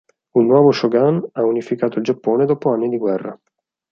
[0.37, 3.39] Un nuovo Shogun ha unificato il Giappone dopo anni di guerra.